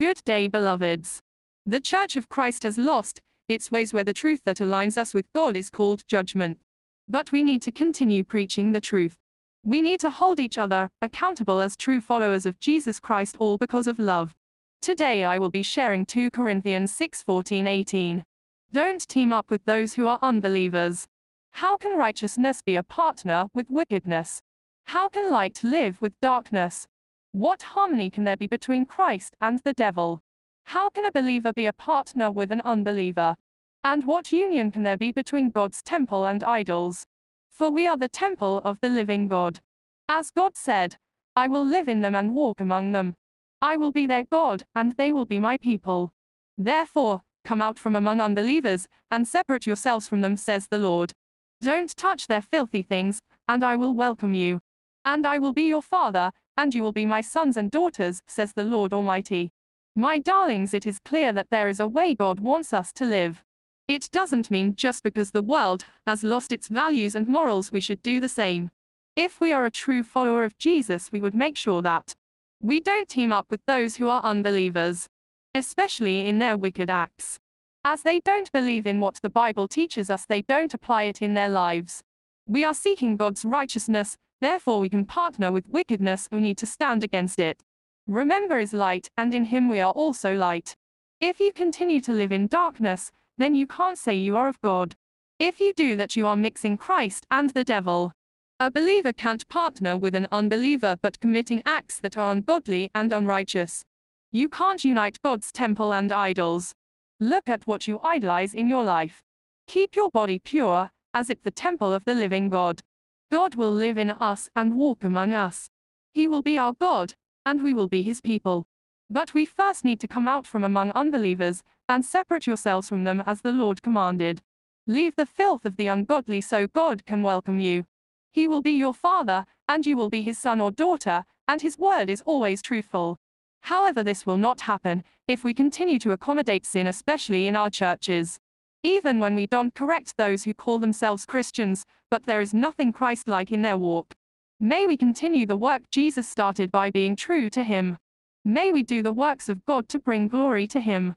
Good 0.00 0.22
day, 0.24 0.46
beloveds. 0.46 1.22
The 1.66 1.80
Church 1.80 2.14
of 2.14 2.28
Christ 2.28 2.62
has 2.62 2.78
lost 2.78 3.20
its 3.48 3.72
ways 3.72 3.92
where 3.92 4.04
the 4.04 4.12
truth 4.12 4.40
that 4.44 4.58
aligns 4.58 4.96
us 4.96 5.12
with 5.12 5.26
God 5.34 5.56
is 5.56 5.70
called 5.70 6.06
judgment. 6.06 6.60
But 7.08 7.32
we 7.32 7.42
need 7.42 7.62
to 7.62 7.72
continue 7.72 8.22
preaching 8.22 8.70
the 8.70 8.80
truth. 8.80 9.16
We 9.64 9.82
need 9.82 9.98
to 10.00 10.10
hold 10.10 10.38
each 10.38 10.56
other 10.56 10.88
accountable 11.02 11.60
as 11.60 11.76
true 11.76 12.00
followers 12.00 12.46
of 12.46 12.60
Jesus 12.60 13.00
Christ, 13.00 13.38
all 13.40 13.58
because 13.58 13.88
of 13.88 13.98
love. 13.98 14.36
Today 14.80 15.24
I 15.24 15.36
will 15.40 15.50
be 15.50 15.64
sharing 15.64 16.06
2 16.06 16.30
Corinthians 16.30 16.92
6 16.92 17.24
14 17.24 17.66
18. 17.66 18.24
Don't 18.72 19.08
team 19.08 19.32
up 19.32 19.50
with 19.50 19.64
those 19.64 19.94
who 19.94 20.06
are 20.06 20.20
unbelievers. 20.22 21.08
How 21.50 21.76
can 21.76 21.98
righteousness 21.98 22.62
be 22.62 22.76
a 22.76 22.84
partner 22.84 23.48
with 23.52 23.68
wickedness? 23.68 24.42
How 24.84 25.08
can 25.08 25.28
light 25.32 25.64
live 25.64 26.00
with 26.00 26.12
darkness? 26.20 26.86
What 27.32 27.62
harmony 27.62 28.10
can 28.10 28.24
there 28.24 28.36
be 28.36 28.46
between 28.46 28.86
Christ 28.86 29.36
and 29.40 29.60
the 29.64 29.74
devil? 29.74 30.20
How 30.64 30.88
can 30.90 31.04
a 31.04 31.12
believer 31.12 31.52
be 31.52 31.66
a 31.66 31.72
partner 31.72 32.30
with 32.30 32.50
an 32.50 32.62
unbeliever? 32.62 33.36
And 33.84 34.06
what 34.06 34.32
union 34.32 34.70
can 34.70 34.82
there 34.82 34.96
be 34.96 35.12
between 35.12 35.50
God's 35.50 35.82
temple 35.82 36.24
and 36.24 36.42
idols? 36.42 37.06
For 37.50 37.70
we 37.70 37.86
are 37.86 37.96
the 37.96 38.08
temple 38.08 38.62
of 38.64 38.78
the 38.80 38.88
living 38.88 39.28
God. 39.28 39.60
As 40.08 40.30
God 40.30 40.56
said, 40.56 40.96
I 41.36 41.48
will 41.48 41.64
live 41.64 41.88
in 41.88 42.00
them 42.00 42.14
and 42.14 42.34
walk 42.34 42.60
among 42.60 42.92
them. 42.92 43.14
I 43.60 43.76
will 43.76 43.92
be 43.92 44.06
their 44.06 44.24
God, 44.24 44.64
and 44.74 44.96
they 44.96 45.12
will 45.12 45.26
be 45.26 45.38
my 45.38 45.58
people. 45.58 46.12
Therefore, 46.56 47.22
come 47.44 47.60
out 47.60 47.78
from 47.78 47.94
among 47.94 48.20
unbelievers, 48.20 48.88
and 49.10 49.28
separate 49.28 49.66
yourselves 49.66 50.08
from 50.08 50.20
them, 50.22 50.36
says 50.36 50.68
the 50.68 50.78
Lord. 50.78 51.12
Don't 51.60 51.94
touch 51.96 52.26
their 52.26 52.42
filthy 52.42 52.82
things, 52.82 53.20
and 53.48 53.64
I 53.64 53.76
will 53.76 53.94
welcome 53.94 54.34
you. 54.34 54.60
And 55.04 55.26
I 55.26 55.38
will 55.38 55.52
be 55.52 55.62
your 55.62 55.82
father, 55.82 56.30
and 56.58 56.74
you 56.74 56.82
will 56.82 56.92
be 56.92 57.06
my 57.06 57.20
sons 57.20 57.56
and 57.56 57.70
daughters, 57.70 58.20
says 58.26 58.52
the 58.52 58.64
Lord 58.64 58.92
Almighty. 58.92 59.52
My 59.94 60.18
darlings, 60.18 60.74
it 60.74 60.86
is 60.86 60.98
clear 60.98 61.32
that 61.32 61.50
there 61.50 61.68
is 61.68 61.78
a 61.78 61.86
way 61.86 62.16
God 62.16 62.40
wants 62.40 62.72
us 62.72 62.92
to 62.94 63.04
live. 63.04 63.44
It 63.86 64.10
doesn't 64.10 64.50
mean 64.50 64.74
just 64.74 65.04
because 65.04 65.30
the 65.30 65.40
world 65.40 65.84
has 66.04 66.24
lost 66.24 66.50
its 66.50 66.66
values 66.66 67.14
and 67.14 67.28
morals 67.28 67.70
we 67.70 67.80
should 67.80 68.02
do 68.02 68.20
the 68.20 68.28
same. 68.28 68.70
If 69.14 69.40
we 69.40 69.52
are 69.52 69.64
a 69.64 69.70
true 69.70 70.02
follower 70.02 70.42
of 70.42 70.58
Jesus, 70.58 71.10
we 71.12 71.20
would 71.20 71.34
make 71.34 71.56
sure 71.56 71.80
that 71.82 72.14
we 72.60 72.80
don't 72.80 73.08
team 73.08 73.32
up 73.32 73.46
with 73.50 73.60
those 73.66 73.96
who 73.96 74.08
are 74.08 74.22
unbelievers, 74.24 75.06
especially 75.54 76.26
in 76.26 76.40
their 76.40 76.56
wicked 76.56 76.90
acts. 76.90 77.38
As 77.84 78.02
they 78.02 78.18
don't 78.18 78.50
believe 78.50 78.84
in 78.84 78.98
what 78.98 79.20
the 79.22 79.30
Bible 79.30 79.68
teaches 79.68 80.10
us, 80.10 80.26
they 80.26 80.42
don't 80.42 80.74
apply 80.74 81.04
it 81.04 81.22
in 81.22 81.34
their 81.34 81.48
lives. 81.48 82.02
We 82.48 82.64
are 82.64 82.74
seeking 82.74 83.16
God's 83.16 83.44
righteousness, 83.44 84.16
therefore 84.40 84.80
we 84.80 84.88
can 84.88 85.04
partner 85.04 85.50
with 85.50 85.68
wickedness 85.68 86.28
who 86.30 86.40
need 86.40 86.58
to 86.58 86.66
stand 86.66 87.04
against 87.04 87.38
it. 87.38 87.62
Remember 88.06 88.58
is 88.58 88.72
light, 88.72 89.08
and 89.16 89.34
in 89.34 89.44
him 89.44 89.68
we 89.68 89.80
are 89.80 89.92
also 89.92 90.34
light. 90.34 90.74
If 91.20 91.40
you 91.40 91.52
continue 91.52 92.00
to 92.02 92.12
live 92.12 92.32
in 92.32 92.46
darkness, 92.46 93.10
then 93.36 93.54
you 93.54 93.66
can't 93.66 93.98
say 93.98 94.14
you 94.14 94.36
are 94.36 94.48
of 94.48 94.60
God. 94.60 94.94
If 95.38 95.60
you 95.60 95.72
do 95.72 95.96
that, 95.96 96.16
you 96.16 96.26
are 96.26 96.36
mixing 96.36 96.76
Christ 96.76 97.26
and 97.30 97.50
the 97.50 97.64
devil. 97.64 98.12
A 98.60 98.70
believer 98.70 99.12
can't 99.12 99.48
partner 99.48 99.96
with 99.96 100.14
an 100.16 100.26
unbeliever 100.32 100.96
but 101.00 101.20
committing 101.20 101.62
acts 101.64 102.00
that 102.00 102.16
are 102.16 102.32
ungodly 102.32 102.90
and 102.94 103.12
unrighteous. 103.12 103.84
You 104.32 104.48
can't 104.48 104.84
unite 104.84 105.22
God's 105.22 105.52
temple 105.52 105.92
and 105.92 106.10
idols. 106.10 106.74
Look 107.20 107.48
at 107.48 107.66
what 107.66 107.86
you 107.86 108.00
idolize 108.02 108.54
in 108.54 108.68
your 108.68 108.82
life. 108.82 109.22
Keep 109.68 109.94
your 109.94 110.10
body 110.10 110.38
pure, 110.38 110.90
as 111.14 111.30
it 111.30 111.44
the 111.44 111.50
temple 111.50 111.92
of 111.92 112.04
the 112.04 112.14
living 112.14 112.48
God. 112.48 112.80
God 113.30 113.56
will 113.56 113.72
live 113.72 113.98
in 113.98 114.10
us 114.10 114.48
and 114.56 114.76
walk 114.76 115.04
among 115.04 115.32
us. 115.32 115.68
He 116.12 116.26
will 116.26 116.42
be 116.42 116.56
our 116.58 116.72
God, 116.72 117.14
and 117.44 117.62
we 117.62 117.74
will 117.74 117.88
be 117.88 118.02
his 118.02 118.20
people. 118.20 118.66
But 119.10 119.34
we 119.34 119.44
first 119.44 119.84
need 119.84 120.00
to 120.00 120.08
come 120.08 120.26
out 120.26 120.46
from 120.46 120.64
among 120.64 120.92
unbelievers, 120.92 121.62
and 121.88 122.04
separate 122.04 122.46
yourselves 122.46 122.88
from 122.88 123.04
them 123.04 123.22
as 123.26 123.42
the 123.42 123.52
Lord 123.52 123.82
commanded. 123.82 124.42
Leave 124.86 125.16
the 125.16 125.26
filth 125.26 125.66
of 125.66 125.76
the 125.76 125.86
ungodly 125.86 126.40
so 126.40 126.66
God 126.66 127.04
can 127.04 127.22
welcome 127.22 127.60
you. 127.60 127.84
He 128.32 128.48
will 128.48 128.62
be 128.62 128.72
your 128.72 128.94
father, 128.94 129.44
and 129.68 129.84
you 129.84 129.96
will 129.96 130.08
be 130.08 130.22
his 130.22 130.38
son 130.38 130.60
or 130.60 130.70
daughter, 130.70 131.24
and 131.46 131.60
his 131.60 131.78
word 131.78 132.08
is 132.08 132.22
always 132.24 132.62
truthful. 132.62 133.18
However, 133.62 134.02
this 134.02 134.24
will 134.24 134.38
not 134.38 134.62
happen 134.62 135.04
if 135.26 135.44
we 135.44 135.52
continue 135.52 135.98
to 135.98 136.12
accommodate 136.12 136.64
sin, 136.64 136.86
especially 136.86 137.46
in 137.46 137.56
our 137.56 137.68
churches. 137.68 138.38
Even 138.82 139.18
when 139.18 139.34
we 139.34 139.46
don't 139.46 139.74
correct 139.74 140.16
those 140.16 140.44
who 140.44 140.54
call 140.54 140.78
themselves 140.78 141.26
Christians, 141.26 141.84
but 142.10 142.26
there 142.26 142.40
is 142.40 142.54
nothing 142.54 142.92
Christ 142.92 143.28
like 143.28 143.50
in 143.50 143.62
their 143.62 143.76
walk. 143.76 144.14
May 144.60 144.86
we 144.86 144.96
continue 144.96 145.46
the 145.46 145.56
work 145.56 145.82
Jesus 145.90 146.28
started 146.28 146.70
by 146.70 146.90
being 146.90 147.16
true 147.16 147.50
to 147.50 147.62
him. 147.62 147.98
May 148.44 148.72
we 148.72 148.82
do 148.82 149.02
the 149.02 149.12
works 149.12 149.48
of 149.48 149.64
God 149.66 149.88
to 149.88 149.98
bring 149.98 150.28
glory 150.28 150.66
to 150.68 150.80
him 150.80 151.14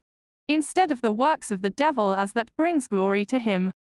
instead 0.48 0.90
of 0.90 1.00
the 1.00 1.12
works 1.12 1.50
of 1.50 1.62
the 1.62 1.70
devil 1.70 2.14
as 2.14 2.32
that 2.32 2.54
brings 2.56 2.88
glory 2.88 3.24
to 3.26 3.38
him. 3.38 3.72